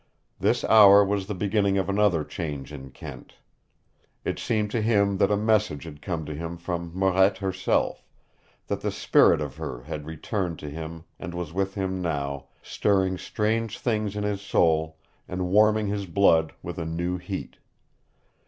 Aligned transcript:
This 0.39 0.63
hour 0.63 1.05
was 1.05 1.27
the 1.27 1.35
beginning 1.35 1.77
of 1.77 1.87
another 1.87 2.23
change 2.23 2.73
in 2.73 2.89
Kent. 2.89 3.35
It 4.25 4.39
seemed 4.39 4.71
to 4.71 4.81
him 4.81 5.17
that 5.17 5.29
a 5.29 5.37
message 5.37 5.83
had 5.83 6.01
come 6.01 6.25
to 6.25 6.33
him 6.33 6.57
from 6.57 6.91
Marette 6.97 7.37
herself, 7.37 8.03
that 8.65 8.81
the 8.81 8.89
spirit 8.91 9.41
of 9.41 9.57
her 9.57 9.83
had 9.83 10.07
returned 10.07 10.57
to 10.57 10.71
him 10.71 11.03
and 11.19 11.35
was 11.35 11.53
with 11.53 11.75
him 11.75 12.01
now, 12.01 12.45
stirring 12.63 13.19
strange 13.19 13.77
things 13.77 14.15
in 14.15 14.23
his 14.23 14.41
soul 14.41 14.97
and 15.27 15.49
warming 15.51 15.85
his 15.85 16.07
blood 16.07 16.51
with 16.63 16.79
a 16.79 16.85
new 16.87 17.19
heat. 17.19 17.57